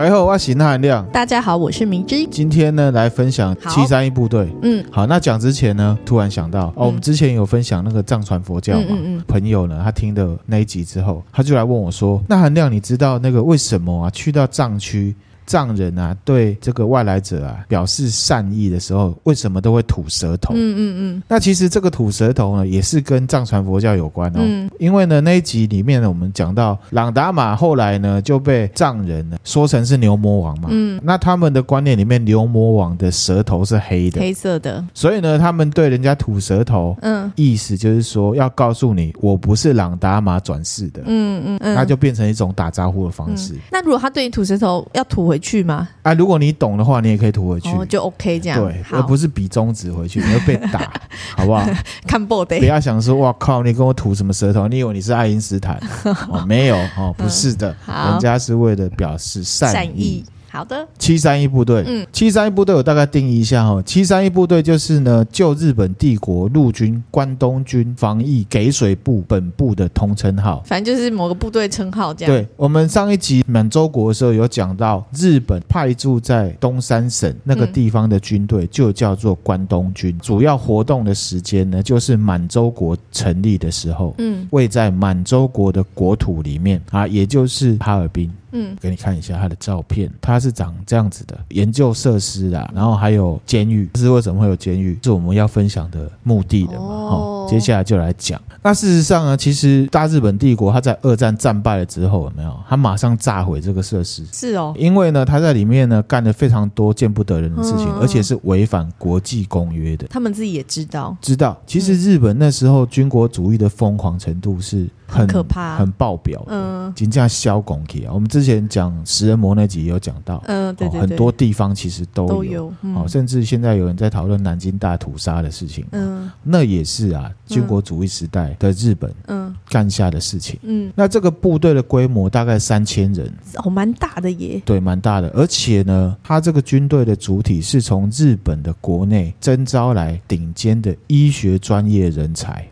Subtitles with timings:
[0.00, 1.06] 大家好，我是那含亮。
[1.12, 2.26] 大家好，我是明之。
[2.28, 4.48] 今天呢，来分享七三一部队。
[4.62, 8.96] 嗯，好，那讲之前呢，突然想到，哦，我们之前有分享那个藏传佛教嘛，
[9.28, 15.14] 朋友呢，他听的那一集之后，他就来问我说，那韩亮，你知道那个为什么啊，去到藏区？
[15.50, 20.54] 藏人啊，对这个外来者啊表示善意的时候，为什么都会吐舌头？
[20.54, 21.22] 嗯嗯嗯。
[21.26, 24.38] 那其实这个吐舌头呢，也是跟藏传佛教有关哦。
[24.40, 24.70] 嗯。
[24.78, 30.68] 因为呢，那一集里面呢，我们讲到朗达玛后来呢就被藏人呢说成是牛魔王嘛。
[30.70, 31.00] 嗯。
[31.02, 34.84] 那他们的观念里面，牛魔王的舌头是黑的，黑色的。
[34.94, 41.02] 所以呢，他们对人家吐舌头，嗯，意思就是说要告诉你，我不是朗达玛转世的。
[41.06, 41.74] 嗯嗯嗯。
[41.74, 43.54] 那就变成一种打招呼的方式。
[43.54, 43.58] 嗯。
[43.72, 45.88] 那如果他对你吐舌头，要吐回去吗？
[46.02, 46.14] 啊。
[46.14, 50.92] 如果你懂的话，你也可以吐回去，哦，就 OK 这样，对，而不是比中指回去，你会被打，
[51.36, 51.66] 好不好？
[52.06, 54.68] 看不得，不要想说哇靠，你跟我吐什么舌头？
[54.68, 55.80] 你以为你是爱因斯坦？
[56.30, 59.74] 哦，没有哦，不是的，嗯、人家是为了表示善意。
[59.74, 72.34] 善意好的，七三一部队，嗯，七三一部队我大概定义一下哈，七三一部队就是呢，旧日本帝国陆军关东军防疫给水部本部的通称号，反正就是某个部队称号这样。
[72.34, 88.28] 对，我们上一集满洲国的时候有讲到，日本派驻在东三省那个地方的军队就叫做关东军，主要活动的时间呢，就是满洲国成立的时候，嗯，位在满洲国的国土里面啊，也就是哈尔滨。
[88.52, 94.98] 嗯，给你看一下他的照片，他是长这样子的，研究设施啊，然后还有监狱，这是为什么会有监狱？
[95.02, 96.86] 是我们要分享的目的的嘛？
[96.86, 98.40] 哦，接下来就来讲。
[98.62, 102.54] 那事实上呢，其实大日本帝国他在二战战败了之后，有没有？
[102.68, 104.24] 他马上炸毁这个设施。
[104.32, 110.06] 是哦，因为呢，他在里面呢干了非常多见不得人的事情，而且是违反国际公约的。
[110.08, 111.58] 他们自己也知道，知道。
[111.66, 114.88] 其实日本那时候军国主义的疯狂程度是。
[115.12, 118.12] 很，很可怕，很爆表，嗯，金价消拱起啊！
[118.14, 142.66] 我们之前讲食人魔那集也有讲到，嗯，对对对，很多地方其实都有，都有，嗯，哦，甚至现在有人在讨论南京大屠杀的事情，嗯，那也是啊，军国主义时代的日本，嗯，干下的事情，嗯，那这个部队的规模大概三千人，哦，蛮大的耶，对，蛮大的，而且呢，他这个军队的主体是从日本的国内征招来顶尖的医学专业人才。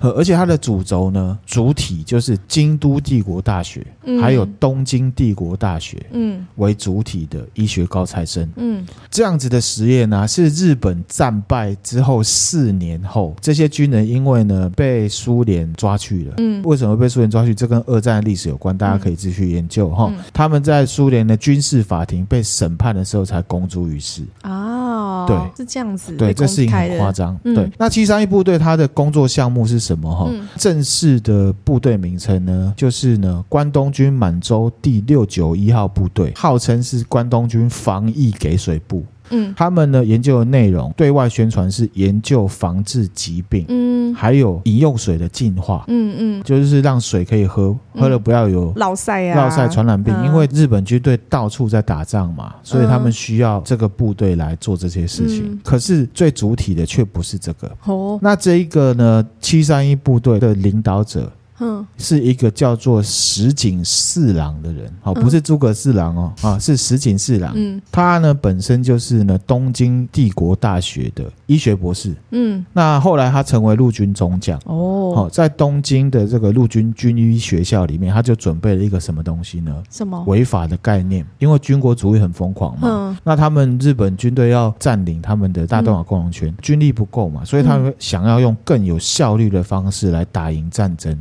[0.00, 17.54] 哦，而且它的主轴呢，主体就是京都帝国大学，嗯、还有东京帝国大学，嗯，为主体的医学高材生，嗯，这样子的实验呢、啊，是日本战败之后四年后，这些军人因为呢被苏联抓去了，嗯，为什么被苏联抓去？
[17.54, 20.12] 这跟二战的历史有关，大家可以继续研究哈。
[20.12, 24.22] 嗯、他们在苏联的军事法庭被审判的时候才公诸于世。
[24.42, 24.85] 啊，
[25.26, 27.70] 对，是这样子，对，这事情很夸张，嗯、对。
[27.78, 30.14] 那七三一部队它的工作项目是什么？
[30.14, 39.04] 哈、嗯，正式的部队名称呢，就是呢关东军满洲第六九一号部队，号称是关东军防疫给水部。
[39.30, 50.14] 嗯，他们呢研究的内容对外宣传是研究防治疾病，嗯，还有饮用水的净化，嗯嗯，就是让水可以喝，喝了不要有落晒啊，落晒传染病。
[50.24, 55.58] 因为日本军队到处在打仗嘛，所以他们需要这个部队来做这些事情。
[55.62, 57.70] 可是最主体的却不是这个。
[57.84, 61.30] 哦，那这一个呢，七三一部队的领导者。
[61.58, 67.52] 嗯，是一个叫做石井四郎的人，哦，不是诸葛四郎哦，啊，是石井四郎。
[67.54, 72.14] 嗯，他呢本身就是呢东京帝国大学的医学博士。
[72.30, 74.60] 嗯，那后来他成为陆军中将。
[74.66, 79.82] 哦，好，在东京的这个陆军军医学校里面，他就准备了一个什么东西呢？
[79.90, 80.22] 什么？
[80.26, 82.88] 违法的概念，因为军国主义很疯狂嘛。
[82.88, 91.16] 嗯，那他们日本军队要占领他们的大东亚共荣圈，军力不够嘛，所以他们想要用更有效率的方式来打赢战争。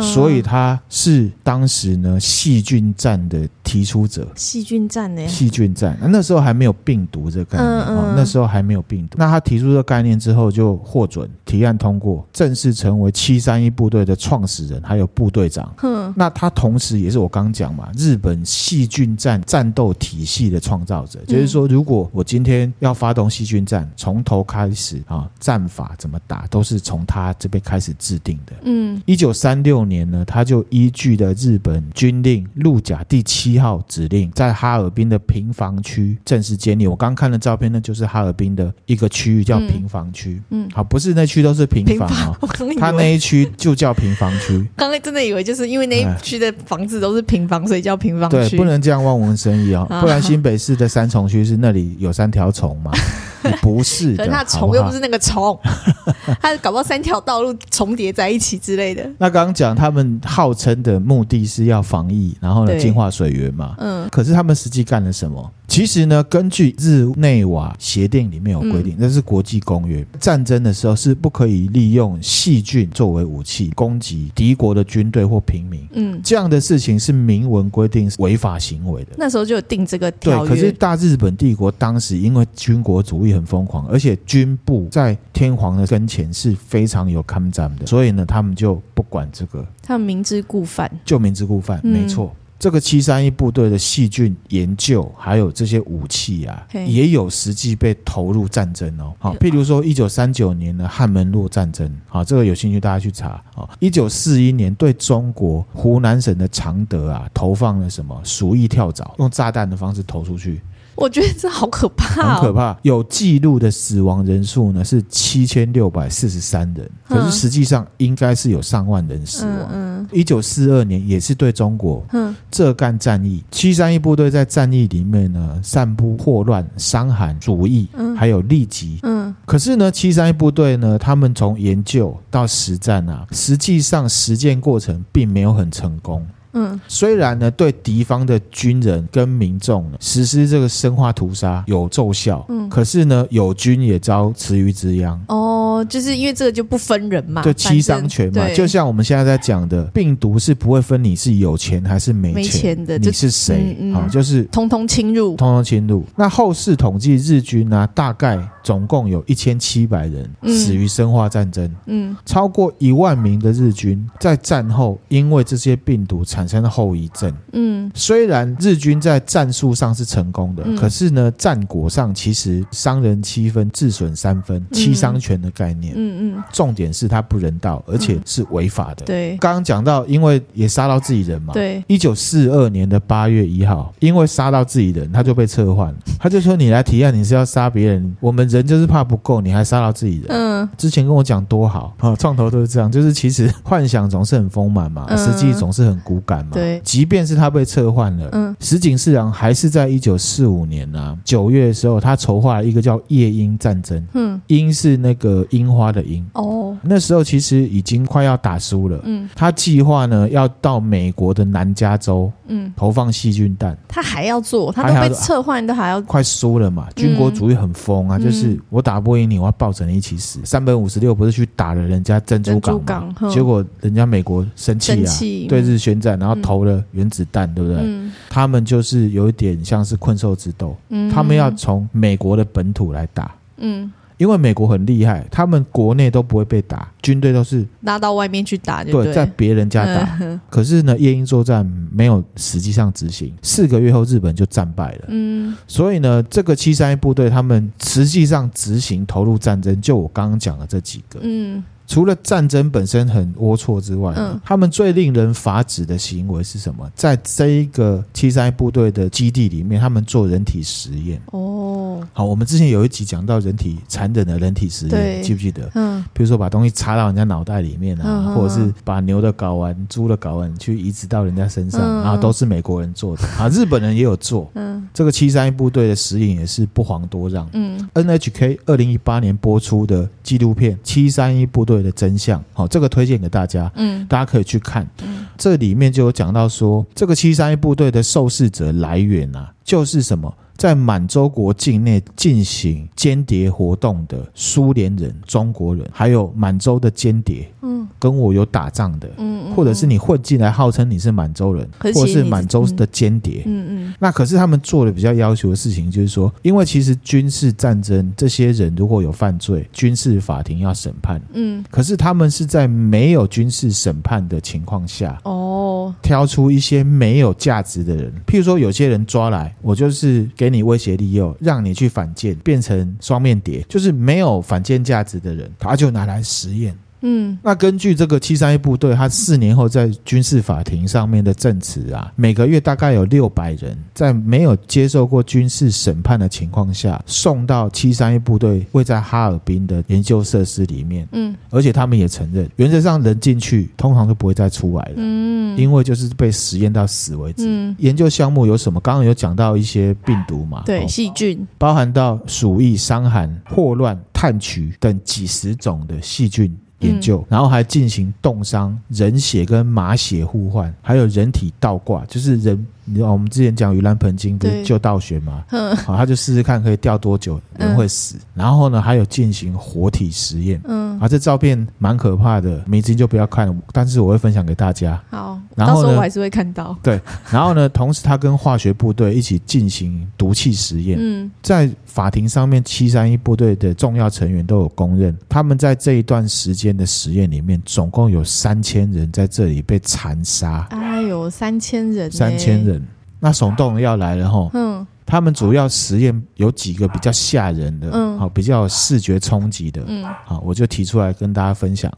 [0.00, 4.26] 所以他是当时呢细菌战的提出者。
[4.34, 5.26] 细菌战呢？
[5.28, 9.16] 细菌战，那时候还没有病毒这个概念，嗯嗯，那时候还没有病毒。
[9.18, 15.72] 那他提出这个概念之后就获准，提案通过，正式成为七三一部队的创始人，还有部队长。
[15.82, 21.20] 嗯，那他同时也是我刚讲嘛，日本细菌战战斗体系的创造者。
[21.26, 28.52] 就是说，如果我今天要发动细菌战，从头开始啊，战法怎么打，都是从他这边开始制定的。
[28.64, 30.00] 嗯，一九三六年。
[30.10, 36.86] 呢，他就依据的日本军令陆甲第七号指令，在哈尔滨的平房区正式建立。
[36.86, 40.40] 我刚看了照片，那就是哈尔滨的一个区域，叫平房区。
[40.50, 42.36] 嗯，好，不是那区都是平房啊，
[42.78, 44.66] 他那一区就叫平房区。
[44.74, 48.36] 刚刚真的以为就是因为那一区的房子都是平房，所以叫平房区。
[48.36, 52.90] 对，不能这样望文生义啊，不然新北市的三重区是那里有三条虫嘛。
[53.62, 55.58] 不是的，可是它虫又不是那个虫，
[56.40, 59.02] 它搞不好三条道路重叠在一起之类的。
[59.18, 65.50] 那刚刚讲他们号称的目的是要防疫，然后呢净化水源嘛，嗯，可是他们实际干了什么？
[65.68, 75.86] 其实呢，根据日内瓦协定里面有规定，那、嗯、是国际公约，战争的时候是不可以利用细菌作为武器攻击敌国的军队或平民。
[75.92, 79.10] 嗯，这样的事情是明文规定是违法行为的。
[79.16, 80.48] 那时候就有定这个条约。
[80.48, 89.66] 对，可是大日本帝国当时因为军国主义很疯狂，而且军部在天皇的跟前是非常有抗战的，所以呢，他们就不管这个。
[89.82, 92.34] 他们明知故犯，就明知故犯，嗯、没错。
[92.58, 99.14] 这个七三一部队的细菌研究，还有这些武器啊，也有实际被投入战争哦。
[99.18, 103.42] 好，譬如说一九三九年的汉门路战争，好，这个有兴趣大家去查。
[103.54, 110.60] 好，一九四一年对中国湖南省的常德啊，投放了什么鼠疫跳蚤，用炸弹的方式投出去。
[110.94, 112.76] 我觉得这好可怕，很可怕。
[112.82, 119.68] 有记录的死亡人数呢是七千六百四十三人，可是实际上应该是有上万人死亡。
[119.72, 128.98] 嗯，一九四二年也是对中国，嗯，浙赣战役，七三一部队在战役里面呢散布霍乱、伤寒、鼠疫，还有痢疾。
[129.02, 136.26] 嗯，可是呢，七三一部队呢，他们从研究到实战啊，实际上实践过程并没有很成功。
[136.52, 145.20] 嗯，虽然呢，对敌方的军人跟民众实施这个生化屠杀有奏效，嗯，可是呢，友军也遭池鱼之殃。
[145.28, 153.76] 哦，就是因为这个就不分人嘛，就七伤拳嘛，就像我们现在在讲的，病毒是不会分你是有钱还是没钱，没钱的，你是谁？
[153.94, 156.04] 啊、就是通通侵入，通通侵入。
[156.16, 167.30] 那后世统计日军呢、啊，大概总共有一千七百人死于生化战争，嗯，超过一万名的日军在战后因为这些病毒产产生了后遗症。
[167.52, 175.69] 嗯，虽然日军在战术上是成功的，嗯、可是呢，战果上其实伤人七分，自损三分，七伤拳的概念。
[175.80, 179.04] 嗯嗯，重点是他不人道，而且是违法的。
[179.06, 181.52] 对、嗯，刚刚讲到，因为也杀到自己人嘛。
[181.52, 185.94] 对，一九四二年的八月一号，因为杀到自己人，他就被撤换。
[186.18, 196.52] 他就说：“你来提案，你是要杀别人，我们人就是怕不够，你还杀到自己人。”嗯，之前跟我讲多好啊， 创投都是这样，就是其实 幻想总是很丰满嘛，实际总是很骨感嘛。
[196.52, 220.40] 对，即便是他被撤换了，嗯，石井四郎还是在一九四五年啊九月的时候，他筹划了一个叫夜鹰战争，嗯，鹰是那个樱花的樱，哦，那时候其实已经快要打输了，嗯，他计划呢要到美国的南加州，嗯，投放细菌弹，他还要做，他都被撤换，都还要快输了嘛，军国主义很疯啊，就是我打不赢你，我要抱着你一起死。
[220.44, 225.12] 三本五十六不是去打了人家珍珠港，结果人家美国生气啊，
[225.48, 226.20] 对日宣战。
[226.20, 227.80] 然后投了原子弹，嗯、对不对？
[227.82, 240.18] 嗯、他们就是有一点像是困兽之斗，嗯、他们要从美国的本土来打，嗯，因为美国很厉害，他们国内都不会被打，军队都是拉到外面去打对，对，在别人家打。
[240.20, 251.64] 嗯、 可是呢，夜鹰作战没有实际上执行，四个月后日本就战败了，嗯，所以呢，这个七三一部队他们实际上执行投入战争，就我刚刚讲的这几个，嗯。
[251.90, 256.88] 除了战争本身很龌龊之外，嗯，他们最令人发指的行为是什么？
[256.94, 261.20] 在这一个七三一部队的基地里面，他们做人体实验。
[261.32, 265.68] 哦，好，我们之前有一集讲到人体残忍的人体实验，对记不记得？
[265.74, 274.48] 嗯，比如说把东西插到人家脑袋里面啊，嗯、或者是把牛的睾丸、猪的睾丸去移植到人家身上，嗯、然后都是美国人做的啊，日本人也有做。
[274.54, 277.48] 嗯，这个七三一部队的实影也是不遑多让。
[277.52, 290.34] 嗯，NHK 二零一八年播出的纪录片《七三一部队》的真相，好，这个推荐给大家，嗯，大家可以去看，嗯，这里面就有讲到说，这个七三一部队的受试者来源啊，就是什么？
[290.60, 320.50] 在满洲国境内进行间谍活动的苏联人、中国人，还有满洲的间谍，嗯，跟我有打仗的，嗯，或者是你混进来号称你是满洲人，或者是满洲的间谍，嗯嗯，那可是他们做的比较要求的事情，就是说，因为其实军事战争这些人如果有犯罪，军事法庭要审判，嗯，可是他们是在没有军事审判的情况下，哦，挑出一些没有价值的人，譬如说有些人抓来，我就是给。
[320.50, 326.76] 你威胁利诱，让你去反间，变成双面谍，就是没有反间价值的人，他就拿来实验。
[327.02, 341.08] 嗯，那根据这个七三一部队，他四年后在军事法庭上面的证词啊，每个月大概有六百人在没有接受过军事审判的情况下，送到七三一部队位在哈尔滨的研究设施里面。
[341.12, 344.94] 嗯，而且他们也承认，原则上人进去通常都不会再出来了。
[344.96, 347.44] 嗯，因为就是被实验到死为止。
[347.46, 348.78] 嗯，研究项目有什么？
[348.80, 350.62] 刚刚有讲到一些病毒嘛？
[350.66, 356.54] 对，细菌，包含到鼠疫、伤寒、霍乱、炭疽等几十种的细菌。
[356.80, 362.66] 研究，然后还进行冻伤、人血跟马血互换，还有人体倒挂，就是人。
[362.90, 365.44] 你知道我们之前讲盂兰盆经不是救倒悬嘛？
[365.50, 368.16] 嗯，好，他就试试看可以吊多久人会死。
[368.16, 370.60] 嗯、然后呢，还有进行活体实验。
[370.64, 375.00] 嗯，啊，这照片蛮可怕的，明天就不要看了，但是我会分享给大家。
[375.08, 376.76] 好，然后呢，到时候我还是会看到。
[376.82, 380.98] 对，然后呢，同时他跟化学部队一起进行毒气实验。
[381.00, 390.66] 嗯，在法庭上面，七三一部队的重要成员都有公认，他们在这一段时间的实验里面，总共有三千人在这里被残杀。
[390.70, 392.79] 哎呦，三千人，三千人。
[393.20, 401.92] 那耸动要来了哈，嗯，他们主要实验有几个比较吓人的，嗯，好，比较视觉冲击的，嗯，好，我就提出来跟大家分享。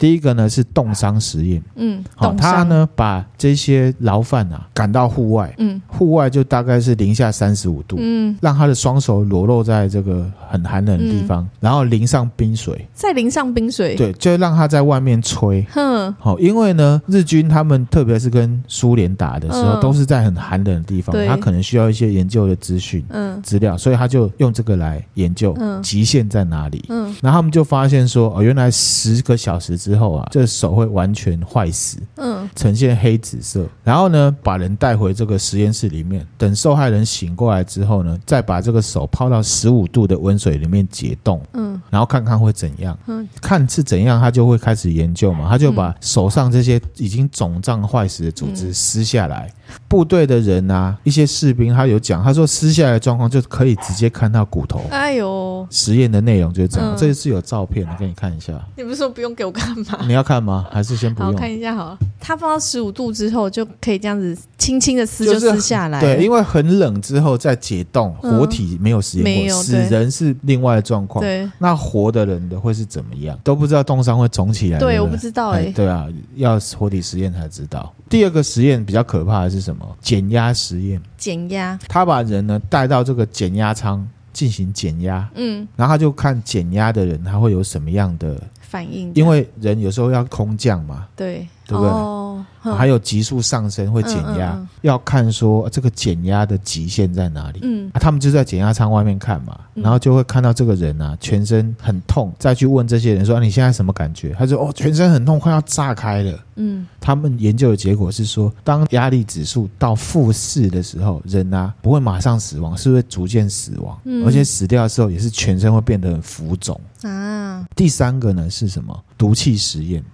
[0.00, 33.66] 第一个呢是冻伤实验，嗯，好，他呢把这些牢犯啊赶到户外，嗯，户外就大概是零下三十五度，嗯，让他的双手裸露在这个很寒冷的地方，然后淋上冰水，再淋上冰水，对，就让他在外面吹，哼，好，因为呢日军他们特别是跟苏联打的时候，都是在很寒冷的地方，他可能需要一些研究的资讯，嗯，资料，所以他就用这个来研究极限在哪里，嗯，然后他们就发现说，哦，原来十个小时之之后啊，这手会完全坏死，嗯，呈现黑紫色。
[33.82, 49.52] 然后呢，把人带回这个实验室里面，等受害人醒过来之后呢，再把这个手泡到十五度的温水里面解冻，嗯，然后看看会怎样，嗯，看是怎样，他就会开始研究嘛，他就把手上这些已经肿胀坏死的组织撕下来。
[49.88, 54.82] 部队的人啊，一些士兵他有讲，他说撕下来的状况就可以直接看到骨头。
[54.90, 58.52] 哎呦，实验的内容就是这样，这是有照片的，给你看一下。
[58.76, 59.98] 你不是说不用给我看吗？
[60.06, 60.66] 你要看吗？
[60.70, 61.34] 还是先不用？
[61.34, 61.98] 看一下好了。
[62.20, 66.00] 它放到十五度之后，就可以这样子轻轻的撕就撕下来。
[66.00, 71.24] 对，因为很冷之后再解冻，活体没有实验过，死人是另外的状况。
[71.24, 73.38] 对，那活的人的会是怎么样？
[73.42, 74.78] 都不知道冻伤会肿起来。
[74.78, 75.72] 对，我不知道哎。
[75.74, 77.92] 对啊，要活体实验才知道。
[78.08, 79.96] 第二个实验比较可怕的是什么？
[80.00, 81.00] 减压实验。
[81.16, 81.78] 减压。
[81.88, 85.26] 他把人呢带到这个减压舱进行减压。
[85.36, 85.66] 嗯。
[85.74, 88.36] 然后他就看减压的人他会有什么样的。
[88.60, 91.90] 反应，因为人有时候要空降嘛，对，对不对？
[91.92, 92.16] 哦
[92.62, 97.60] 还有急速上升会减压，嗯嗯嗯、要看说这个减压的极限在哪里。
[97.62, 117.64] 嗯，啊，他们就在减压舱外面看嘛，然后就会看到这个人啊，全身很痛，再去问这些人说：“啊、你现在什么感觉？”他说：“哦，全身很痛，快要炸开了。”嗯，他们研究的结果是说，当压力指数到负四的时候，人啊不会马上死亡，是会逐渐死亡，嗯、而且死掉的时候也是全身会变得很浮肿啊。
[117.74, 118.94] 第三个呢是什么？
[119.16, 120.04] 毒气实验。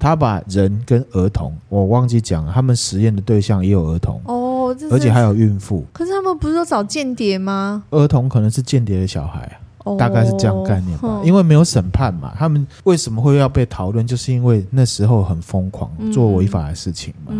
[0.00, 5.84] 嗯，他把人跟儿童，我忘记讲了，他们实验的对象也有儿童哦，而且还有孕妇。
[5.92, 7.84] 可是他们不是都找间谍吗？
[7.90, 9.59] 儿童可能是间谍的小孩啊。
[9.98, 14.06] 大概是这样概念吧，因为没有审判嘛，他们为什么会要被讨论？
[14.06, 17.32] 就是因为那时候很疯狂，做违法的事情嘛。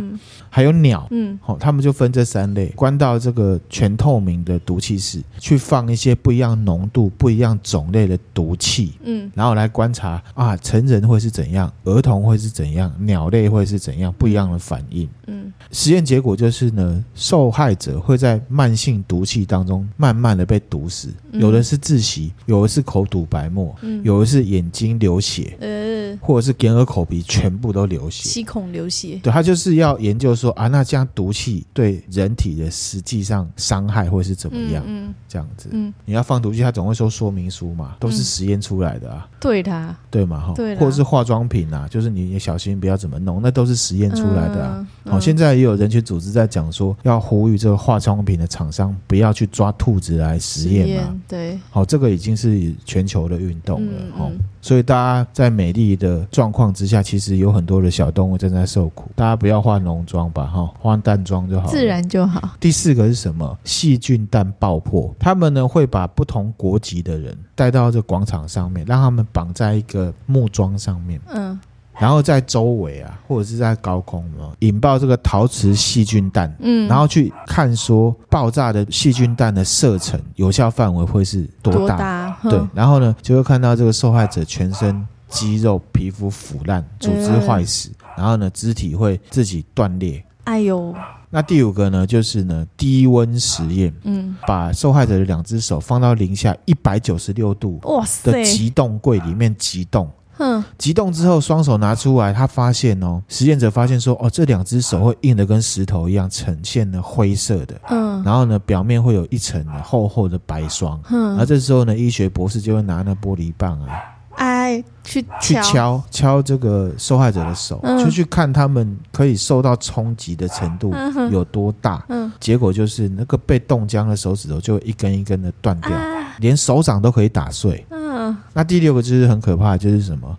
[0.52, 22.32] 还有鸟，嗯，好，他们就分这三类，关到这个全透明的毒气室，去放一些不一样浓度、不一样种类的毒气，嗯，然后来观察啊，成人会是怎样，儿童会是怎样，鸟类会是怎样，不一样的反应，嗯，实验结果就是呢，受害者会在慢性毒气当中慢慢的被毒死，有的是窒息。
[22.46, 29.20] 有的是口吐白沫，嗯、有的是眼睛流血，呃，或者是眼耳口鼻全部都流血，七孔流血。
[29.22, 34.82] 对，他就是要研究说啊，那这样毒气对人体的实际上伤害会是怎么样？
[34.86, 35.14] 嗯，嗯。
[35.28, 44.86] 这样子，嗯，你要放毒气，他总会说说明书嘛，都是实验出来的啊，对的，对嘛哈，对，或者是化妆品啊，就是你也小心不要怎么弄，那都是实验出来的啊。
[45.04, 59.10] 好、现在也有人权组织在讲说，要呼吁这个化妆品的厂商不要去抓兔子来实验嘛，对，好，这个已经是全球的运动了所以大家在美丽的状况之下，其实有很多的小动物正在受苦。
[59.16, 62.50] 大家不要化浓妆吧，哈，化淡妆就好，自然就好。
[62.60, 63.58] 第四个是什么？
[63.64, 65.12] 细菌弹爆破。
[65.18, 71.18] 他们呢会把不同国籍的人带到这广场上面，让他们绑在一个木桩上面。
[71.28, 71.58] 嗯。
[72.00, 81.96] 然后在周围啊，或者是在高空呢，引爆这个陶瓷细菌弹，嗯，然后去看说爆炸的细菌弹的射程有效范围会是多大？
[82.42, 82.58] 多大？
[82.58, 90.24] 对，然后呢就会看到这个受害者全身肌肉、皮肤腐烂、组织坏死，嗯、然后呢，肢体会自己断裂。
[90.44, 90.94] 哎呦！
[91.32, 113.88] 那第五个呢，就是呢低温实验，嗯，把受害者的两只手放到零下一百九十六度哇塞的急冻柜里面急冻，嗯，急冻之后双手拿出来，他发现哦，实验者发现说哦，这两只手会硬的跟石头一样，呈现了灰色的，嗯，然后呢表面会有一层厚厚的白霜，嗯，而这时候呢医学博士就会拿那玻璃棒啊。
[114.36, 116.02] 哎，去去敲。
[116.10, 120.94] 敲这个受害者的手，嗯、就去看他们可以受到冲击的程度
[121.30, 122.02] 有多大。
[122.08, 127.84] 嗯，结果就是那个被冻僵的手指头就一根一根的断掉，啊、连手掌都可以打碎。
[127.90, 128.09] 嗯，
[128.54, 130.36] 那第六个就是很可怕，就是什么？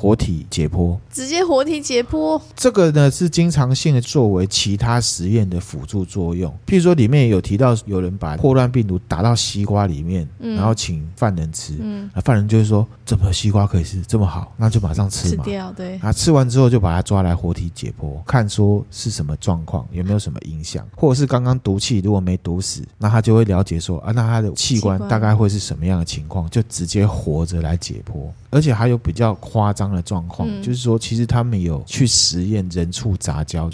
[0.00, 6.50] 活体解剖，直接活体解剖，这个呢是经常性的作为其他实验的辅助作用。
[6.66, 14.00] 譬如说，里面有提到有人把霍乱病毒打到西瓜里面，嗯、然后请犯人吃，嗯，犯人就是说，怎么西瓜可以吃？
[14.02, 15.98] 这么好，那就马上吃嘛，吃掉，对。
[15.98, 24.98] 啊，吃完之后就把它抓来活体解剖，看说是什么状况，有没有什么影响，或者是刚刚毒气如果没毒死，那他就会了解说，啊，那他的器官。
[25.10, 33.70] 大概会是什么样的情况，就直接活着来解剖，而且还有比较夸张的状况，嗯、就是说，其实他们有去实验人畜杂交，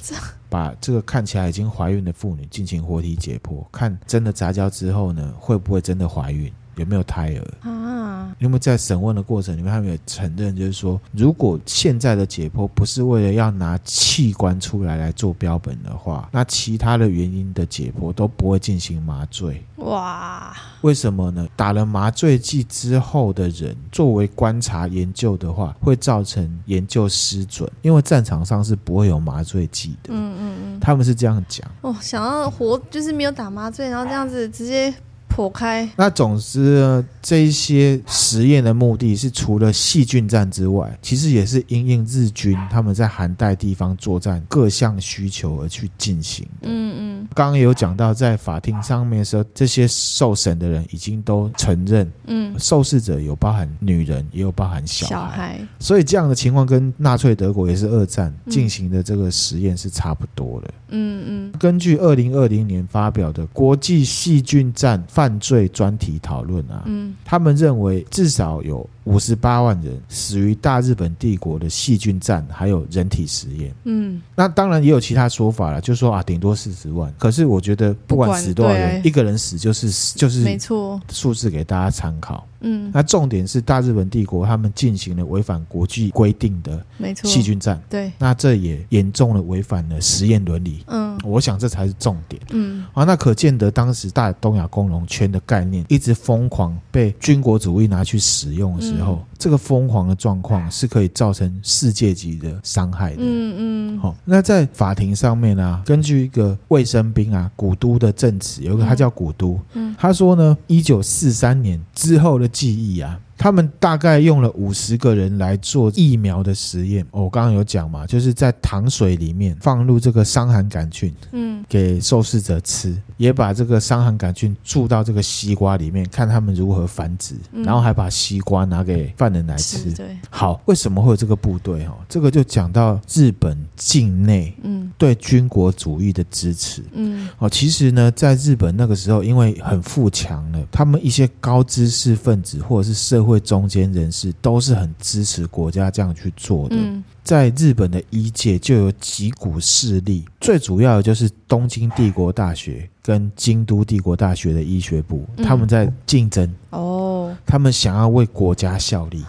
[0.49, 6.53] 把这个看起来已经怀孕的妇女进行活体解剖，看真的杂交之后呢，会不会真的怀孕？
[6.77, 8.35] 有没有胎儿啊？
[8.39, 19.65] 因为在审问的过程里面，他们也承认，就是说，如果现在的解剖不是为了要拿器官出来来做标本的话，那其他的原因的解剖都不会进行麻醉。
[19.77, 21.47] 哇，为什么呢？
[21.57, 30.11] 打了麻醉剂之后的人作为观察研究的话，会造成研究失准，因为战场上是不会有麻醉剂的。
[30.11, 31.67] 嗯嗯嗯，他们是这样讲。
[31.81, 34.93] 哦，想要活就是没有打麻醉，然后这样子直接。
[35.37, 35.87] 剖开。
[35.97, 46.69] 那总之呢，这一些实验的目的是除了细菌战之外，其实也是因应日军他们在寒带地方作战各项需求而去进行的。
[46.69, 47.29] 嗯嗯。
[47.35, 55.11] 刚刚有讲到，在法庭上面的时候，这些受审的人已经都承认，嗯，受试者有包含女人，也有包含小孩。
[55.11, 55.61] 小孩。
[55.79, 60.75] 所以这样的情况跟纳粹德国也是二战进行的这个实验是差不多的。
[60.91, 61.53] 嗯嗯。
[61.59, 73.73] 根据二零二零年发表的国际细菌战犯罪专题讨论啊，嗯，他们认为至少有五十八万人死于大日本帝国的细菌战，还有人体实验。
[73.85, 77.13] 嗯，那当然也有其他说法了，就说啊，顶多四十万。
[77.17, 82.47] 可是我觉得不管死多少人，一个人死就是，就是没错，数字给大家参考。
[82.61, 86.85] 嗯，那重点是大日本帝国他们进行了违反国际规定的
[87.23, 90.83] 细菌战，对，那这也严重的违反了实验伦理。
[90.87, 92.43] 嗯，我想这才是重点。
[92.51, 103.19] 嗯，啊，那可见得当时大东亚共荣圈的概念一直疯狂被军国主义拿去使用的时候，嗯、这个疯狂的状况是可以造成世界级的伤害的。
[103.21, 112.51] 嗯嗯，好、哦，那在法庭上面呢、啊，根据一个卫生兵啊古都的证词，有一个他叫古都，嗯，他说呢，一九四三年之后的。
[112.57, 113.21] 记忆啊。
[113.37, 117.07] 他们大概用了五十个人来做疫苗的实验。
[117.11, 129.93] 我刚刚有讲嘛，就是在糖水里面放入这个伤寒杆菌，嗯，给受试者吃，也把这个伤寒杆菌注到这个西瓜里面，看他们如何繁殖，然后还把西瓜拿给犯人来吃。
[129.93, 131.85] 对，好，为什么会有这个部队？
[131.87, 146.77] 哈，这个就讲到日本境内，嗯，对军国主义的支持，嗯，哦，其实呢，在日本那个时候，因为很富强了，他们一些高知识分子或者是社会中间人士都是很支持国家这样去做的。
[146.77, 156.49] 嗯，在日本的医界就有几股势力，最主要的就是东京帝国大学跟京都帝国大学的医学部，他们在竞争。
[156.71, 159.25] 哦，他们想要为国家效力。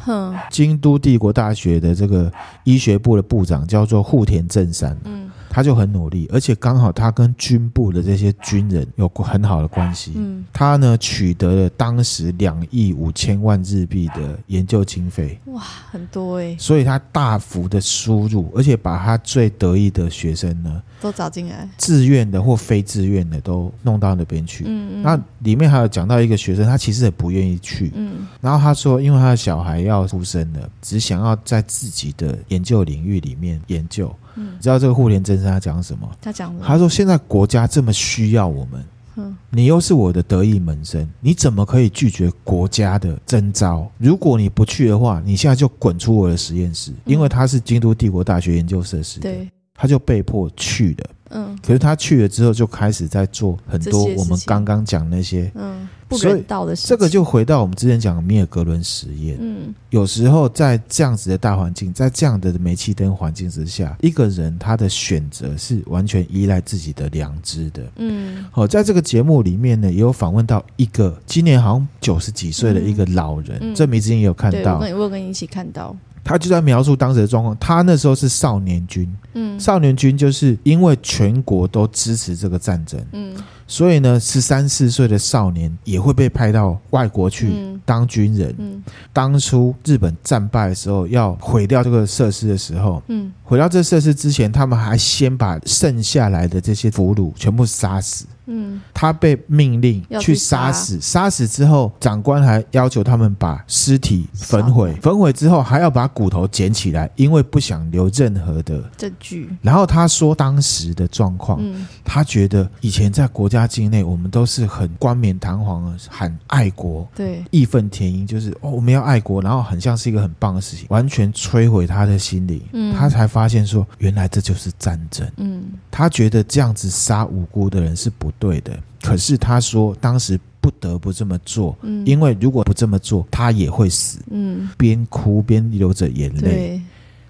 [0.51, 2.31] 京都帝国大学的这个
[2.63, 4.97] 医学部的部长叫做户田正山。
[5.05, 5.26] 嗯。
[5.57, 10.11] 他就很努力，而且刚好他跟军部的这些军人有很好的关系。
[10.15, 15.39] 嗯，他呢取得了当时两亿五千万日币的研究经费。
[15.45, 16.55] 哇，很多哎！
[16.59, 24.63] 所以他大幅的输入，而且把他最得意的学生呢都找进来，自愿的或非自愿的都弄到那边去。
[24.67, 25.01] 嗯嗯。
[25.03, 27.91] 那里面还有讲到一个学生，他其实也不愿意去。
[27.95, 28.27] 嗯。
[28.41, 34.13] 然后他说，因为他的小孩要出生了，只想要在自己的研究领域里面研究。
[34.35, 36.09] 嗯，你知道这个户田正三他讲什么？
[36.21, 43.89] 他讲，他说现在国家这么需要我们，嗯，你又是我的得意门生，你怎么可以拒绝国家的征召？
[43.97, 51.09] 如果你不去的话，你现在就滚出我的实验室，因为他是京都帝国大学研究设施的，对，他就被迫去了。
[51.29, 56.89] 嗯，可是他去了之后，就开始在做很多我们刚刚讲那些，嗯，不人道的事情。
[56.89, 59.37] 这个就回到我们之前讲的米尔格伦实验。
[59.37, 67.83] 嗯，有时候在这样子的大环境，在这样的煤气灯环境之下，一个人他的选择是完全依赖自己的良知的。
[67.97, 75.93] 嗯，好，在这个节目里面呢，也有访问到一个今年好像九十几岁的一个老人，嗯嗯、这名字也有看到，我有跟你一起看到。
[76.27, 77.55] 他就在描述当时的状况。
[77.57, 83.33] 他那时候是少年军，嗯，少年军就是因为全国都支持这个战争，嗯，
[83.65, 88.53] 所以呢，十三四岁的少年也会被派到外国去当军人。
[88.57, 98.25] 嗯，当初日本战败的时候，要毁掉这个设施的时候，嗯，毁掉这设施之前，他们还先把剩下来的这些俘虏全部杀死。
[98.47, 109.49] 嗯，他被命令去杀死，杀死之后，长官还要求他们把尸体焚毁，焚毁之后还要把骨头捡起来，因为不想留任何的证据。
[109.61, 122.61] 然后他说当时的状况，嗯，他觉得以前在国家境内，我们都是很冠冕堂皇的喊爱国，对，义愤填膺，就是哦我们要爱国，然后很像是一个很棒的事情，完全摧毁他的心灵。
[122.71, 125.29] 嗯，他才发现说，原来这就是战争。
[125.37, 136.81] 嗯，他觉得这样子杀无辜的人是不对的，可是他说当时不得不这么做，嗯，因为如果不这么做，他也会死，嗯，边哭边流着眼泪，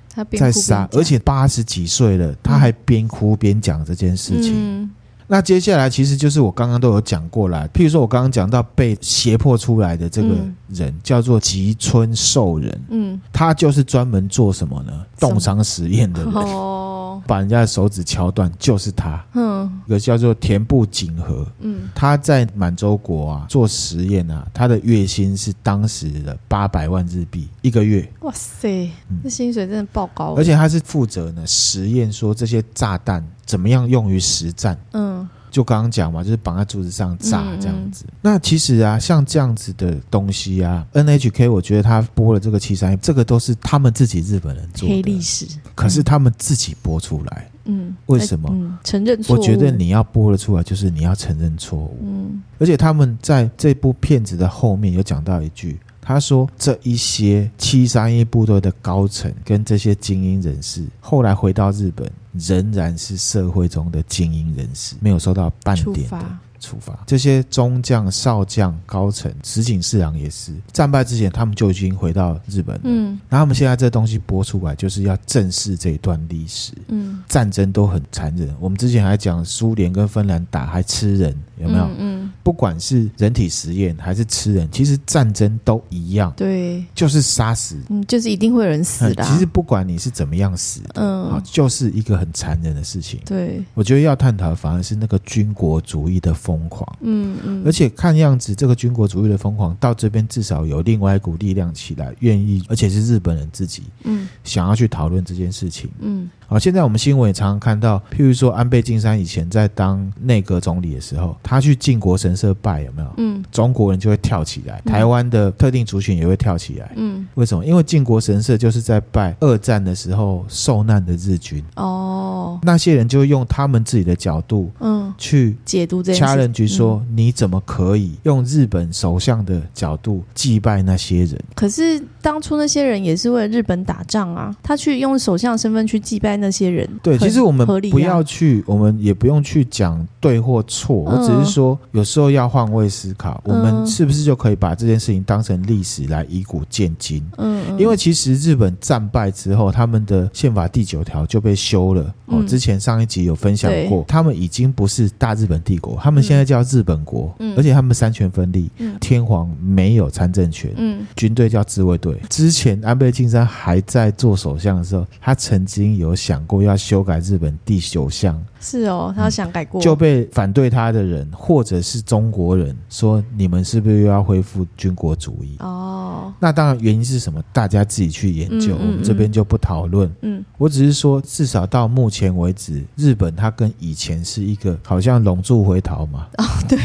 [0.09, 4.53] 他在杀，而且八十几岁了，他还边哭边讲这件事情。
[4.55, 4.89] 嗯，
[5.27, 10.29] 那接下来其实就是我刚刚都有讲过来，譬如说我刚刚讲到被胁迫出来的这个
[10.69, 15.05] 人，嗯，叫做吉村寿人，嗯，他就是专门做什么呢？
[15.19, 16.33] 冻伤实验的人。
[16.33, 16.86] 哦
[17.27, 19.23] 把人家的手指敲断，就是他。
[19.33, 21.45] 嗯，一个叫做田部景和。
[21.59, 28.09] 嗯，他在满洲国啊做实验啊，他的月薪是当时的八百万日币一个月。
[28.21, 28.89] 哇塞，
[29.21, 30.33] 这薪水真的爆高。
[30.35, 34.77] 而且他是负责呢实验，说这些炸弹怎么样用于实战。
[34.93, 35.27] 嗯。
[35.57, 38.05] 就刚刚讲嘛，就是绑在柱子上炸这样子。
[38.07, 45.47] 嗯嗯，那其实啊，像这样子的东西啊，NHK 我觉得他播了这个七三一，这个都是他们自己日本人做的黑历史。
[45.73, 48.47] 可是他们自己播出来，嗯，为什么？
[48.51, 49.39] 嗯、承认错误。
[49.39, 51.97] 我觉得你要播了出来，就是你要承认错误。
[52.03, 55.79] 嗯，而且他们在这部片子的后面有讲到一句。
[56.07, 66.25] 他说：“这一些七三一部队的高层跟这些精英人士，后来回到日本，仍然是社会中的精英人士，没有受到半点的。”
[66.59, 72.81] 处罚这些中将、少将、高层，石井四郎也是战败之前，他们就已经回到日本了。
[72.85, 76.73] 嗯，然后他们现在这东西播出来，就是要正视这一段历史。
[76.87, 78.51] 嗯，战争都很残忍。
[78.59, 81.85] 我们之前还讲苏联跟芬兰打还吃人，有没有？
[81.85, 86.33] 嗯，嗯，不管是人体实验还是吃人，其实战争都一样。
[86.37, 87.77] 对，就是杀死。
[87.89, 89.29] 嗯，就是一定会有人死的啊。
[89.29, 93.19] 其实不管你是怎么样死的，嗯，就是一个很残忍的事情。
[93.25, 106.29] 对，我觉得要探讨反而是那个军国主义的疯狂，嗯嗯，而且看样子这个军国主义的疯狂到这边至少有另外一股力量起来，愿意，而且是日本人自己，嗯，想要去讨论这件事情，嗯。
[106.49, 113.13] 好，现在我们新闻也常常看到，譬如说安倍晋三以前在当内阁总理的时候，他去靖国神社拜有没有？
[113.17, 116.89] 嗯，中国人就会跳起来，台湾的特定族群也会跳起来。
[116.95, 117.65] 嗯，为什么？
[117.65, 121.61] 因为靖国神社就是在拜二战的时候受难的日军。
[121.75, 126.23] 哦，那些人就会用他们自己的角度，嗯，去解读这些。
[126.23, 131.37] challenge 说，你怎么可以用日本首相的角度祭拜那些人？
[131.55, 136.36] 可是当初那些人也是为了日本打仗啊，他去用首相身份去祭拜。
[136.37, 140.95] 那些人对，其实我们不要去，我们也不用去讲对或错。
[140.97, 147.23] 我只是说，有时候要换位思考，我们是不是就可以把这件事情当成历史来以古鉴今？
[147.37, 152.13] 嗯，因为其实日本战败之后，他们的宪法第九条就被修了。
[152.25, 158.69] 哦，之前上一集有分享过，他们已经不是大日本帝国，他们现在叫日本国，而且他们三权分立，
[158.99, 160.71] 天皇没有参政权，
[161.15, 162.19] 军队叫自卫队。
[162.29, 166.17] 之前安倍晋三还在做首相的时候，他曾经有。
[166.27, 168.37] 想过要修改日本第九项。
[168.59, 175.55] 是哦，他想改过，就被反对他的人或者是中国人说，你们是不是又要恢复军国主义？
[175.59, 177.41] 哦，那当然原因是什么？
[177.53, 180.11] 大家自己去研究，嗯嗯嗯，我们这边就不讨论。
[180.21, 186.77] 嗯，我只是说，至少到目前为止，日本它跟以前是一个好像龙柱回头嘛，哦，对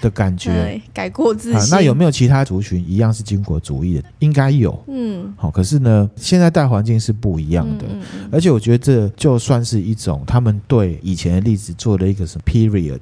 [0.00, 1.70] 的感觉，改过自新。
[1.70, 4.04] 那有没有其他族群一样是军国主义的？
[4.20, 4.78] 应该有。
[4.86, 7.84] 嗯，好，可是呢，现在大环境是不一样的，
[8.30, 10.98] 而且我觉得这就算是一种他们对。
[11.02, 12.98] 以前的例子做了一个什么 period，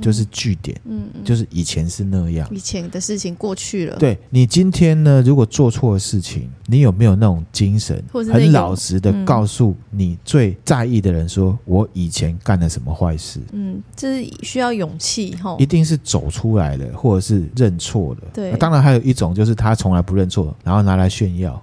[0.00, 3.96] 就是据点，嗯，就是以前是那样，以前的事情过去了。
[3.98, 13.40] 对，你今天呢，如果做错了事情，你有没有那种精神，很老实的告诉你最在意的人说，我以前干了什么坏事？
[13.52, 18.20] 嗯，这是需要勇气哈，一定是走出来的，或者是认错了。
[18.32, 21.62] 对，当然还有一种就是他从来不认错，然后拿来炫耀。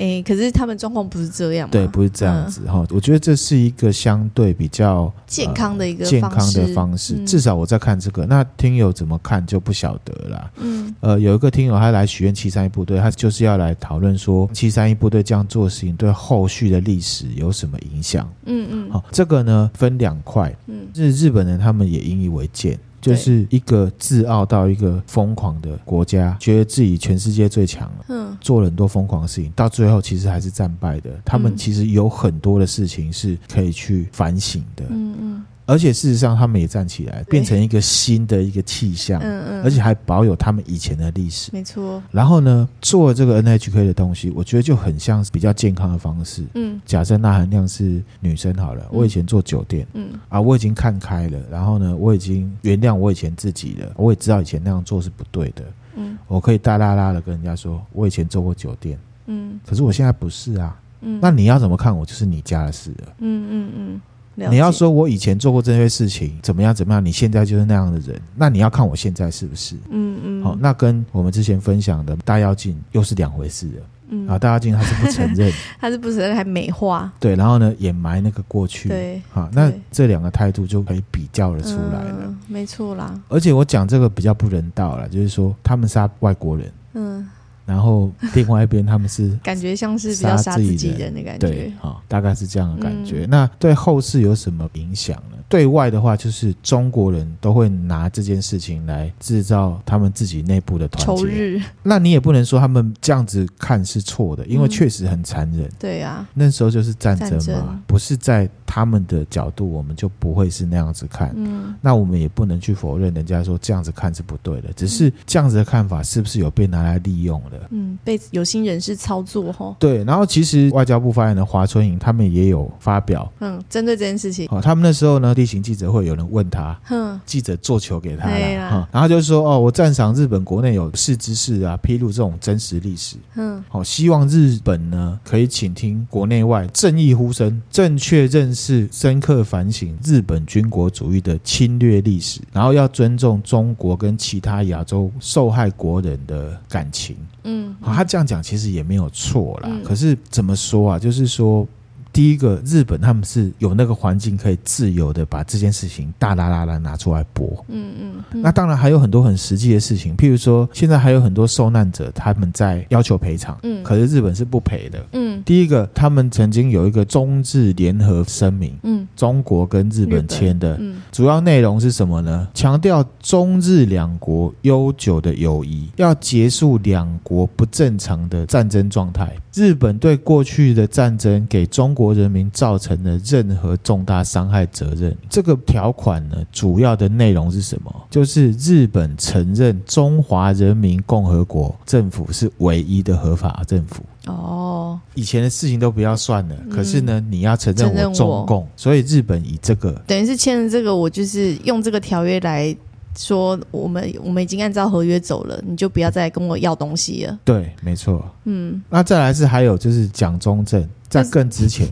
[0.00, 2.86] 哎、欸，可是他们状况不是这样，对，不是这样子哈、嗯。
[2.90, 7.26] 我觉得这是一个相对比较健康的一个、呃、健康的方式、嗯。
[7.26, 10.50] 至少我在看这个，那听友怎么看就不晓得了。
[10.56, 18.26] 嗯，呃，有一个听友他来许愿七三一部队，他就是要来讨论说七三一部队这样做事情对后续的历史有什么影响？
[18.46, 22.78] 嗯嗯，好，这个呢分两块，嗯，日日本人他们也引以为鉴。
[23.00, 31.10] 就是一个自傲到一个疯狂的国家，觉得自己全世界最强了，嗯，做了很多疯狂的事情，到最后其实还是战败的。
[31.24, 35.44] 他们其实有很多的事情是可以去反省的，嗯嗯。
[35.70, 42.02] 而且事实上，他们也站起来，变成一个新的一个气象，嗯嗯，而且还保有他们以前的历史，没错。
[42.10, 46.44] 然后呢，做了这个 NHK 的东西，我觉得就很像是比较健康的方式。
[46.54, 50.08] 嗯，假设钠含量是女生好了，我以前做酒店，嗯。
[50.28, 55.62] 啊，我已经看开了，然后呢，我已经原谅我以前自己了，我也知道以前那样做是不对的，
[55.94, 64.00] 嗯，我可以大拉拉的跟人家说，我以前做过酒店，嗯，可是我现在不是啊，嗯，那你要怎么看我，就是你家的事了，嗯嗯嗯。
[64.48, 69.76] 你要说我以前做过这些事情怎么样怎么样，你现在就是那样的人，那你要看我现在是不是？
[69.90, 70.44] 嗯嗯。
[70.44, 73.72] 好，那跟我们之前分享的大妖精又是两回事了。
[74.10, 74.26] 嗯。
[74.28, 77.12] 啊，大妖精他是不承认， 他是不承认还美化。
[77.20, 78.88] 对，然后呢，掩埋那个过去。
[78.88, 79.20] 对。
[79.30, 82.18] 好，那这两个态度就可以比较了出来了。
[82.22, 83.18] 嗯，没错啦。
[83.28, 86.72] 而且我讲这个比较不人道了，就是说他们杀外国人。
[86.94, 87.28] 嗯。
[87.70, 93.26] 然后另外一边他们是 感觉像是比较杀自己人的感觉，对，好，大概是这样的感觉。
[93.30, 95.36] 那对后世有什么影响呢？
[95.48, 101.22] 对外的话，就是中国人都会拿这件事情来制造他们自己内部的团结。
[101.22, 105.68] 仇日，那你也不能说他们这样子看是错的，因为确实很残忍。
[105.78, 111.32] 对啊，那时候就是战争嘛，不是在他们的角度，我们就不会是那样子看。
[111.34, 117.60] 嗯，那我们也不能去否认人家说这样子看是不对的，只是这样子的看法是不是有被拿来利用的？
[117.70, 119.74] 嗯，被有心人士操作哈。
[119.80, 125.34] 对，然后其实外交部发言人华春莹他们也有发表，嗯，针对这件事情，哦，他们那时候呢。
[125.40, 138.59] 例行记者会有人问他，哼，记者做球给他了，然后就说哦，我赞赏日本国内有事之士啊，披露这种真实历史，嗯，好，希望日本呢可以倾听国内外正义呼声，正确认识、
[138.90, 150.98] 深刻反省日本军国主义的侵略历史，然后要尊重中国跟其他亚洲受害国人的感情，嗯，好，他这样讲其实也没有错啦，可是怎么说啊？
[150.98, 151.66] 就是说。
[152.12, 157.48] 第一个，日本他们是有那个环境可以自由的把这件事情大剌剌的拿出来播。
[157.68, 158.42] 嗯嗯。
[158.42, 165.06] 那当然还有很多很实际的事情，譬如说现在还有很多受难者他们在要求赔偿，嗯，可是日本是不赔的。
[165.12, 165.42] 嗯。
[165.44, 172.46] 第一个，他们曾经有一个中日联合声明，嗯，中国跟日本签的，嗯，主要内容是什么呢？
[172.52, 179.34] 强调中日两国悠久的友谊，要结束两国不正常的战争状态。
[179.54, 187.94] 日本对过去的战争给中国人民造成的任何重大伤害责任，这个条款呢，主要的内容是什么？
[188.10, 194.02] 就是日本承认中华人民共和国政府是唯一的合法政府。
[194.26, 202.74] 哦，以前的事情都不要算了，可是呢，你要承认我中共，所以日本以这个等于是签了这个，我就是用这个条约来。
[203.16, 207.38] 说我们我们已经按照合约走了，你就不要再跟我要东西了。
[207.44, 208.24] 对，没错。
[208.44, 211.88] 嗯，那再来是还有就是蒋中正在更之前。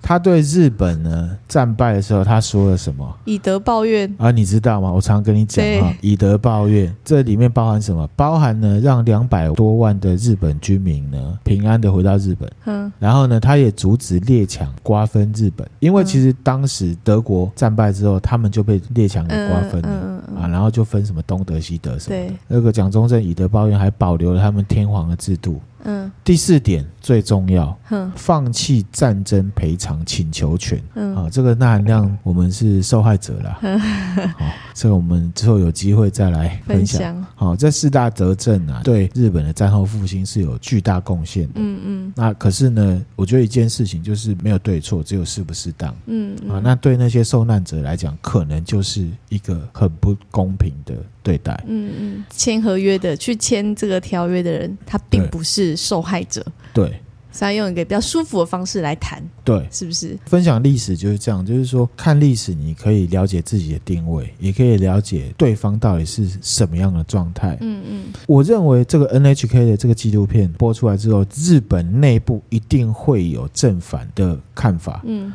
[0.00, 3.14] 他对日本呢战败的时候，他说了什么？
[3.24, 4.90] 以德报怨啊，你知道吗？
[4.90, 8.08] 我常跟你讲啊，以德报怨，这里面包含什么？
[8.16, 12.50] 包含呢，让两百多万的日本居民呢平安的回到日本。
[12.64, 22.34] 嗯，然后呢，他也阻止列强瓜分日本，因为其实当时德国战败之后，他们就被列强给瓜分了、嗯嗯、啊，然后就分什么东德西德什么的。
[22.46, 25.60] 那个蒋中正以德报怨，还保留了他们天皇的制度。
[25.84, 30.82] 嗯，第四点最重要，嗯，放弃战争赔偿请求权。
[30.94, 33.58] 嗯，啊，这个钠含量我们是受害者啦。
[33.62, 37.24] 嗯，好， 这个我们之后有机会再来分享。
[37.34, 41.52] 好，这四大德政啊，对日本的战后复兴是有巨大贡献的。
[41.56, 42.12] 嗯嗯。
[42.16, 45.94] 那可是呢，我觉得一件事情就是没有对错，只有适不适当。
[46.06, 50.94] 嗯啊，那对那些受难者来讲，可能就是一个很不公平的。
[51.28, 56.98] 对待，嗯嗯，签合约的去签这个条约的人，他并不是受害者，对，
[57.30, 60.18] 所以要用一个比较舒服的方式来谈，对，是不是？
[60.24, 67.58] 分享历史就是这样，就是说看历史，你可以了解自己的定位，也可以了解对方到底是什么样的状态。
[67.60, 75.02] 嗯嗯，我认为这个 NHK 的这个纪录片播出来之后，日本内部一定会有正反的看法。
[75.04, 75.30] 嗯。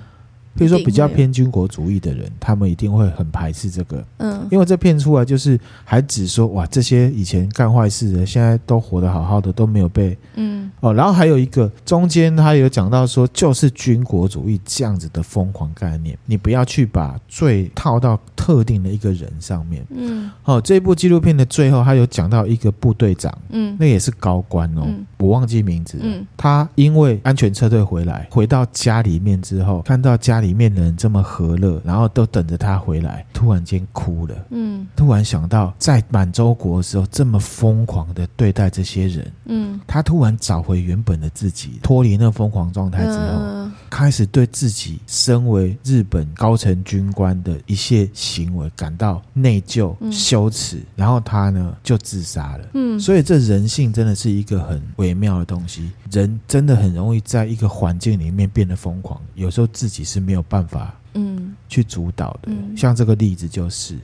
[0.55, 24.85] 比如说比较偏军国主义的人，他们一定会很排斥这个，嗯，因为这片出来就是还只说哇，这些以前干坏事的，现在都活得好好的，都没有被，嗯，哦，然后还有一个中间他有讲到说，就是军国主义这样子的疯狂概念，你不要去把罪套到特定的一个人上面，嗯，哦，这部纪录片的最后他有讲到一个部队长，嗯，那也是高官哦，
[25.17, 30.42] 我忘记名字了，嗯，他因为安全撤退回来，回到家里面之后，看到家。
[30.43, 34.35] 里面的人这么和乐，然后都等着他回来，突然间哭了。
[34.49, 39.31] 嗯，突然想到在满洲国的时候这么疯狂的对待这些人。
[39.45, 43.62] 嗯，他突然找回原本的自己，脱离那疯狂状态之后，呃、
[43.93, 52.69] 开始对自己身为日本高层军官的一些行为感到内疚、嗯、羞耻，然后他呢就自杀了。
[52.73, 62.47] 嗯，所以这人性真的是一个很微妙的东西，人真的很容易在一个环境里面变得疯狂，有时候自己是没有办法，嗯，去主导的。
[62.47, 63.95] 嗯、像这个例子就是。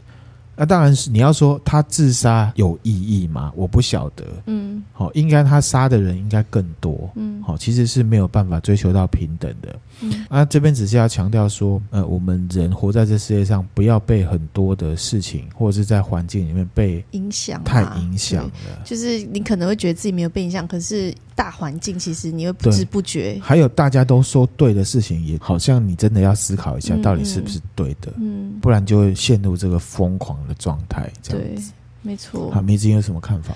[0.59, 3.49] 那当然是你要说他自杀有意义吗？
[3.55, 4.25] 我不晓得。
[4.47, 7.09] 嗯，好，应该他杀的人应该更多。
[7.15, 9.73] 嗯，好，其实是没有办法追求到平等的。
[10.01, 18.51] 嗯，啊，这边只是要强调说，呃，我们人活在这世界上，不要被很多的事情或者是在环境里面被影响，太影响了。
[18.85, 23.37] 就是你可能会觉得自己没有被影响，可是大环境其实你会不知不觉。
[23.41, 28.13] 还有大家都说对的事情，也好像你真的要思考一下，到底是不是对的。
[28.17, 32.49] 嗯，不然就会陷入这个疯狂的状态，这样子，没错。
[32.51, 33.53] 好，梅子有什么看法？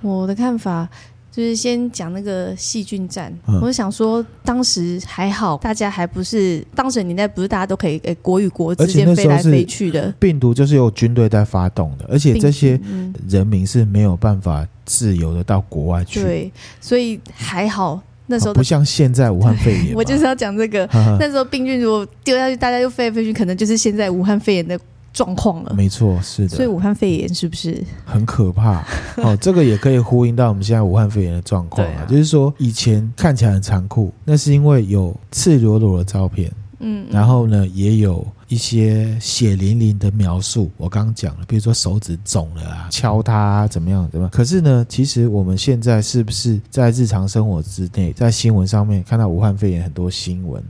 [0.00, 0.88] 我的看法
[1.30, 3.32] 就是先讲那个细菌战。
[3.46, 10.12] 嗯、我想说，当时还好，大家还不是当时年代，不是大家都可以诶，国与国之间飞来飞去的。
[10.18, 12.80] 病毒就是由军队在发动的，而且这些
[13.28, 16.22] 人民是没有办法自由的到国外去。
[16.22, 19.94] 对，所以还好那时候、啊、不像现在武汉肺炎。
[19.96, 24.78] 我就是要讲这个， 呵呵那时候病菌如果丢下去，大家又飞来飞去，可能就是现在武汉肺炎的。
[25.18, 26.54] 状况了，没错，是的。
[26.54, 28.84] 所以武汉肺炎是不是很可怕？
[29.18, 32.06] 哦，这个也可以呼应到我们现在武汉肺炎的状况啊。
[32.08, 40.70] 就是说，以前看起来很残酷，那是因为有赤裸裸的照片，嗯，然后呢，也有一些血淋淋的描述。
[40.76, 44.30] 我刚刚讲了，比如说手指肿了啊，敲它啊，怎么样，怎么样？
[44.30, 50.62] 可是呢，其实我们现在是不是在日常生活之内，在新闻上面看到武汉肺炎很多新闻？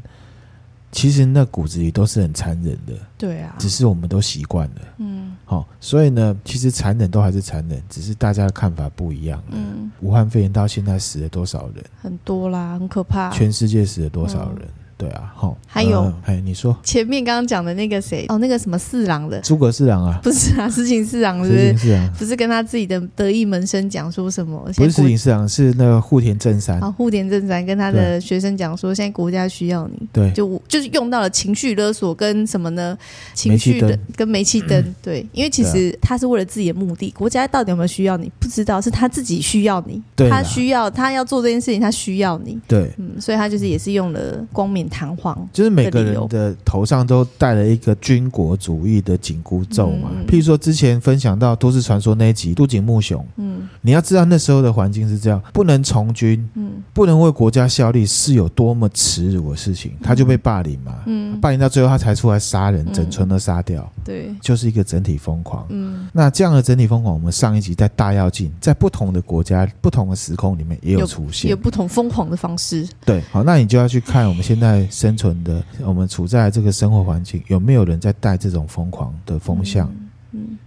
[0.99, 9.41] 其实那骨子里都是很残忍的，对啊，只是我们都习惯了，嗯，好，所以呢，其实残忍都还是残忍，只是大家的看法不一样。
[9.53, 11.85] 嗯，武汉肺炎到现在死了多少人？
[12.03, 13.31] 很多啦，很可怕。
[13.31, 14.63] 全世界死了多少人？
[14.63, 18.27] 嗯对啊，好，还有，哎，你说前面刚刚讲的那个谁？
[18.29, 20.19] 哦，那个什么四郎的，诸葛四郎啊？
[20.25, 21.79] 不是啊， 石井四郎是不是？
[21.79, 24.61] 四郎不是跟他自己的得意门生讲说什么？
[24.77, 26.81] 不是石井四郎，是那个户田正三。
[26.81, 30.09] 啊，户田正三跟他的学生讲说，现在国家需要你。
[30.13, 32.99] 对，就就是用到了情绪勒索跟什么呢？
[33.35, 34.95] 情绪的跟煤气灯。
[35.01, 38.29] 对，因为其实他是为了自己的目的，国家到底有没有需要你？
[38.41, 40.03] 不知道，是他自己需要你。
[40.17, 42.59] 对，他需要他要做这件事情，他需要你。
[42.67, 45.69] 对，嗯，所以他就是也是用了冠冕堂皇，就是。
[45.79, 50.11] 每个人的头上都戴了一个军国主义的紧箍咒嘛。
[50.13, 53.25] 嗯、譬如说，之前分享到都市传说那一集，杜景木雄。
[53.37, 59.93] 嗯，你要知道那时候的环境是这样，不能从军，嗯，不能为国家效力，是有多么耻辱的事情。
[60.03, 63.89] 他就被霸凌嘛，嗯，霸凌到最后他才出来杀人，整村都杀掉。
[64.05, 65.65] 对，就是一个整体疯狂。
[65.69, 72.89] 嗯，那这样的整体疯狂，我们上一集在大跃进，在不同的国家、不同的时空里面也有出现，有，有不同疯狂的方式。
[73.05, 75.63] 对，好，那你就要去看我们现在生存的。
[75.81, 79.89] 我们处在这个生活环境，有没有人在带这种疯狂的风向？
[79.91, 80.59] 嗯，嗯，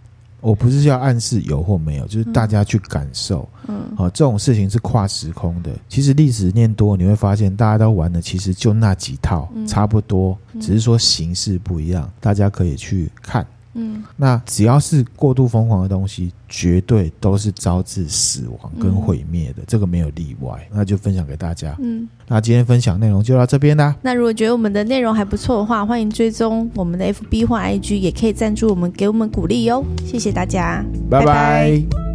[0.42, 3.48] 我不是要暗示有或没有，就是大家去感受。
[3.68, 5.72] 嗯，好，这种事情是跨时空的。
[5.88, 12.12] 其实历史念多，你会发现大家都玩的其实就那几套，差不多，只是说形式不一样。
[12.20, 13.46] 大家可以去看。
[13.74, 20.68] 嗯，那只要是过度疯狂的东西，绝对都是招致死亡跟毁灭的，嗯、这个没有例外。
[20.74, 21.76] 那就分享给大家。
[21.80, 23.96] 嗯，那今天分享内容就到这边啦。
[24.02, 29.84] 那如果觉得我们的内容还不错的话，欢迎追踪我们的 FB 或 IG，也可以赞助我们，给我们鼓励哟。
[30.06, 31.26] 谢谢大家，拜拜。
[31.26, 32.11] 拜拜。